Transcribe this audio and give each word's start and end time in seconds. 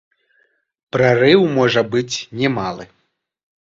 Прарыў 0.95 1.41
можа 1.59 1.81
быць 1.93 2.11
не 2.43 2.47
малы. 2.59 2.83